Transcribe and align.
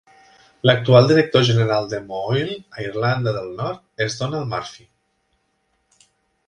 L'actual 0.69 1.09
director 1.11 1.43
general 1.49 1.89
d'Emo 1.91 2.21
Oil 2.31 2.49
a 2.57 2.81
Irlanda 2.87 3.35
del 3.37 3.53
Nord 3.61 4.07
és 4.09 4.19
Donal 4.23 4.51
Murphy. 4.55 4.89